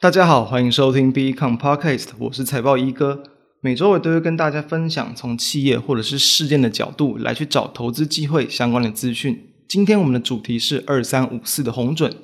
[0.00, 3.24] 大家好，欢迎收听 Becom Podcast，我是财报一哥。
[3.60, 9.54] 每周我都会跟大家分享从企业或者是事件的角度来去找投资机会相关的资讯。
[9.68, 12.14] 今天我们的主题是二三五四的红准。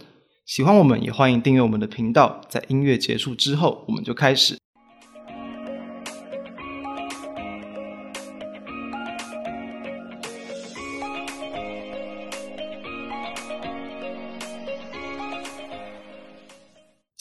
[0.46, 2.42] 喜欢我们也欢迎订阅我们的频道。
[2.48, 4.56] 在音乐结束之后，我们就开始。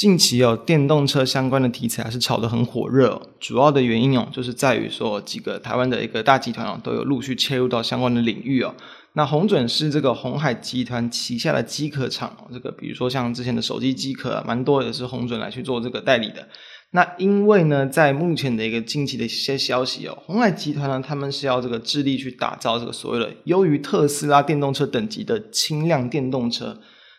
[0.04, 3.22] 近期哦，电动车相关的题材还是炒得很火热。
[3.40, 8.76] 主要的原因哦，就是在于说几个台湾的一个大集团哦，都有陆续切入到相关的领域哦。
[9.14, 16.50] 那红准是这个鸿海集团旗下的机壳厂哦，这个比如说像之前的手机机壳啊，蛮多也是红准来去做这个代理的。
[16.92, 26.78] 那因为呢，在目前的一个近期的一些消息哦，红海集团呢，他们是要这个致力去打造这个所谓的优于特斯拉电动车等级的轻量电动车。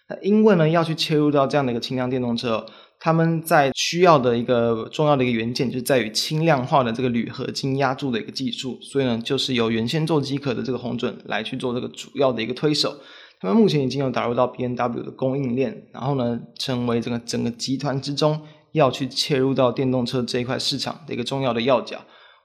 [0.09, 2.67] 那因为呢，要去切入到这样的一个轻量电动车，
[3.01, 12.95] 他们在需要的一个重要的一个元件，就在于轻量化的这个铝合金压铸的一个技术，所以呢，就是由原先做机壳的这个红准来去做这个主要的一个推手。
[13.41, 18.41] 他们目前已经有打入到 BMW 的供应链，然后呢，成为整个整个集团之中
[18.73, 21.99] 要去切入到电动车这一块市场的一个重要的要角。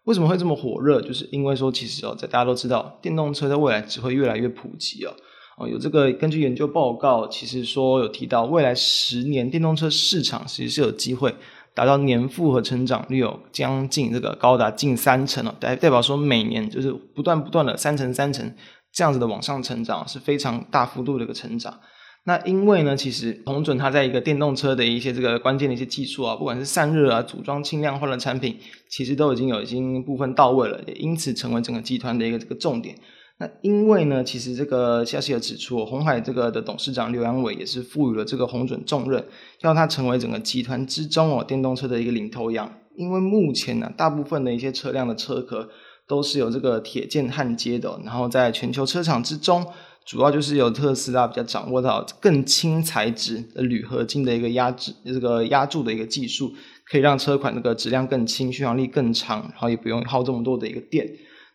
[0.06, 1.02] 为什么会这么火热？
[1.02, 5.14] 就是因为说，其实哦，在大家都知道，电动车在未来只会越来越普及哦。
[5.60, 11.36] 哦，有这个根据研究报告，其实说有提到未来十年电动车市场其实是有机会
[11.76, 18.56] 达到年复合成长率有将近这个高达近三成哦，代代表说每年就是不断不断的三成三成
[18.94, 21.78] 这样子的往上成长，是非常大幅度的一个成长。
[22.23, 28.58] 那因为呢，其实鸿准它在一个电动车的一些这个关键的一些技术啊，不管是散热啊、组装轻量化的产品，
[28.90, 32.96] 其实都已经有已经部分到位了，也因此成为整个集团的一个这个重点。
[33.40, 39.26] 那因为呢，其实这个消息有指出，鸿海这个的董事长刘扬伟也是赋予了这个红准重任，
[39.62, 42.70] 要他成为整个集团之中哦电动车的一个领头羊。
[42.98, 45.70] 因为目前呢，大部分的一些车辆的车壳
[46.06, 49.66] 都是有这个铁件焊接的，然后在全球车厂之中，
[50.06, 56.52] 主要就是有特斯拉比较掌握到更轻材质的铝合金的一个压制这个压铸的一个技术，
[56.92, 61.08] 可以让车款这个质量更轻，续航力更长，然后也不用耗这么多的一个电。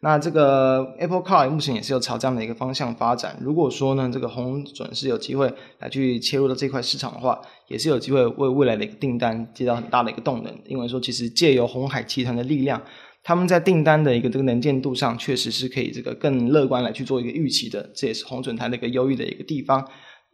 [0.04, 3.38] 那这个 Apple Car 目前也是有朝这样的一个方向发展。
[3.40, 10.54] 如果说呢，这个鸿准是有机会来去切入到这块市场的话，也是有机会为未来的一个订单接到很大的一个动能。
[10.66, 12.82] 因为说，其实借由红海集团的力量，
[13.22, 17.88] 他们在订单的一个这个能见度上，确实是可以这个更乐观来去做一个预期的。
[17.94, 19.82] 这也是鸿准它的一个优异的一个地方。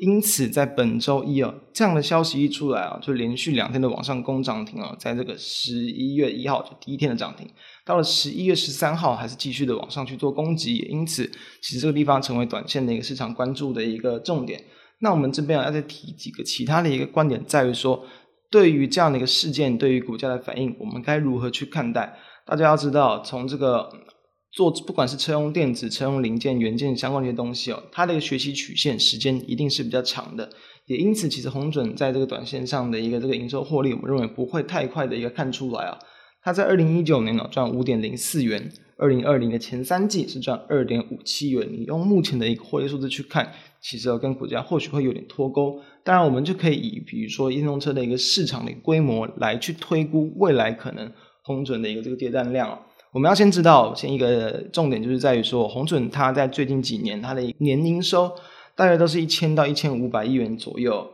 [0.03, 7.47] 因此，在本周一啊，这样的消息一出来啊，就连续两天的往上攻涨停啊，在这个十一月一号就第一天的涨停，
[7.85, 11.31] 到了十一月十三号还是继续的往上去做攻击，因此，
[11.61, 14.65] 其实这个地方成为短线的一个市场关注的一个重点。
[15.01, 18.03] 那我们这边要再提几个其他的一个观点，在于说，
[18.51, 22.17] 对于这样的一个事件，对于股价的反应，我们该如何去看待？
[22.47, 23.91] 大家要知道，从这个。
[24.53, 30.51] 做不管是车用电子、车用零件、元件相关的一些东西哦，它的一个学习曲线时间一定是比较长的，
[30.87, 35.99] 也因此，其实红准在这个短线上的一个这个营收获利，我们认为不会太快的一个看出来啊。
[36.43, 41.69] 它在二零一九年呢赚五点零四元，二零二零的前三季是赚二点五七元。
[41.71, 45.81] 你用目前的一个获利数字去看，其实跟股价或许会有点脱钩。
[46.03, 51.13] 当然，我们就可以以比如说电动车的一个市场的规模来去推估未来可能
[51.45, 52.81] 红准的一个这个接单量。
[53.13, 58.31] 我们要先知道，先一个重点就是在于说，鸿准它在最近几年它的年营收
[58.77, 61.11] 大约都是一千到一千五百亿元左右。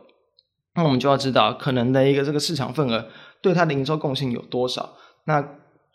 [0.75, 3.07] 那我们就要知道，可能的一个这个市场份额
[3.41, 4.93] 对它的营收贡献有多少。
[5.25, 5.43] 那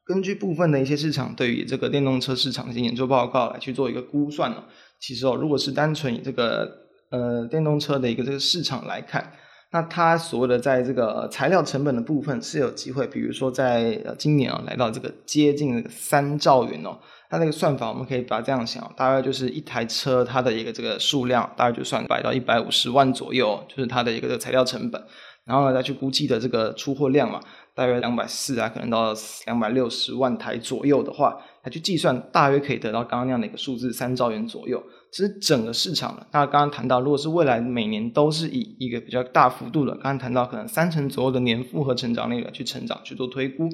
[0.04, 4.64] 根据部分的一些市场对于这个电动车市场的一些研究报告来去做一个估算呢，
[4.98, 6.68] 其实哦，如果是单纯以这个
[7.10, 9.32] 呃电动车的一个这个市场来看。
[9.72, 16.98] 那它所谓的在这个材料成本的部分是有机会，比如说在今年啊来到这个接近三兆元哦，
[17.30, 25.02] 它那个算法我们可以把它这样想，大概就是一台车它的一个这个数量，大概就算百到一百五十万左右，就是它的一个这个材料成本，
[25.46, 27.40] 然后呢再去估计的这个出货量嘛，
[27.74, 29.14] 大约两百四啊，可能到
[29.46, 34.82] 两百六十万台左右的话，来去计算，大约可以得到刚刚那样的一个数字，三兆元左右。
[35.10, 43.68] 其实整个市场呢，那刚刚谈到，如果是未来每年都是以一个比较大幅度的，刚刚谈到可能三成左右的年复合成长率来去成长去做推估，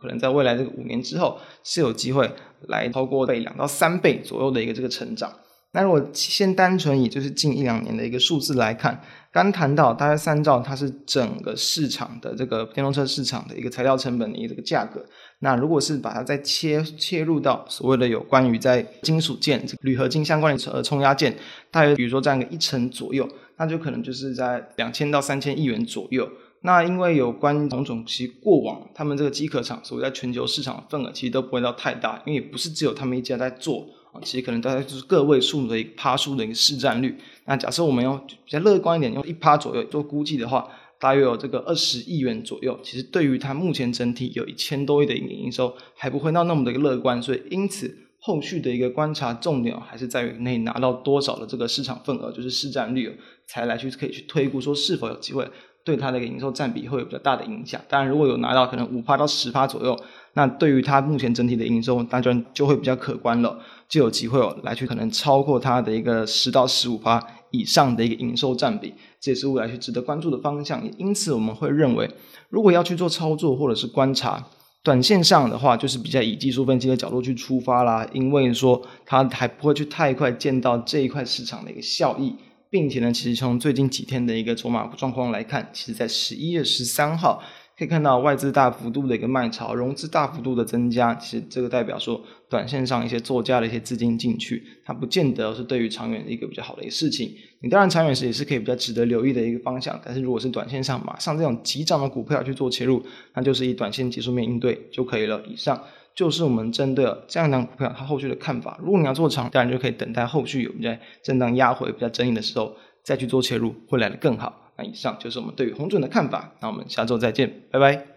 [0.00, 2.30] 可能在未来这个五年之后是有机会
[2.68, 5.32] 来超过倍两到三倍左右的一个这个成长。
[5.72, 9.00] 那如果先单纯以就是近一两年的一个数字来看，
[9.32, 15.06] 刚谈到大概三兆，它是整个市场的这个电动车市场的一个材料成本的一个这个价格。
[15.38, 21.36] 那如果是把它再切切入到所谓的有关于在金属件、这个、铝合金相关的呃冲压件，
[21.70, 26.28] 大约比如说占个一成左右，那就可能就是在两千到三千亿元左右。
[26.62, 37.16] 那因为有关种种其过往他们这个机壳厂所谓在全球市场的份额其实都不会到太大，因为也不是只有他们一家在做，啊其实可能大概就是个位数的一个趴数的一个市占率。
[37.46, 40.68] 那假设我们要比较乐观一点，用一趴左右做估计的话，
[40.98, 42.78] 大约有这个二十亿元左右。
[42.82, 47.22] 其实对于它目前整体有一千多亿的营收，还不会到那么的一个乐观。
[47.22, 53.16] 所以因此后续的一个观察重点还是在于你拿到多少的这个市场份额，就是市占率，
[53.46, 55.48] 才来去可以去推估说是否有机会。
[55.84, 57.80] 对它的一个营收占比会有比较大的影响。
[57.88, 59.98] 当然，如果有拿到可能五趴到十趴左右，
[60.34, 70.82] 那对于它目前整体的营收，当然就会比较可观了，就有机会哦来去可能超过它的一个十到十五趴以上的一个营收占比，这也是未来去值得关注的方向。
[70.98, 72.08] 因此，我们会认为，
[72.48, 74.46] 如果要去做操作或者是观察，
[74.82, 82.34] 短线上的话，就是比较以技术分析的角度去出发啦，因为说它还不会去太快见到这一块市场的一个效益。
[82.70, 87.42] 并且呢，其实从最近几天的一个筹码状况来看，其实在十一月十三号
[87.76, 91.14] 可以看到外资大幅度的一个卖潮，融资大幅度的增加。
[91.16, 97.34] 其实这个代表说，短线上一些作价的一些资金进去，它不见得是对于长远的一个比较好的一个事情。
[97.60, 103.02] 你当然长远时也是可以比较值得留意的一个方向，但是如果是短线上马上这种急涨的股票去做切入，
[103.34, 105.42] 那就是以短线技术面应对就可以了。
[105.46, 105.82] 以上。
[106.14, 108.78] 就是我们针对这样一张股票它后续的看法。
[108.82, 114.72] 如果你要做长，当然就可以等待后续有在震荡压回、比较整理的时候再去做切入，会来得更好。
[114.76, 116.52] 那以上就是我们对于红准的看法。
[116.60, 118.09] 那我们下周再见，拜拜。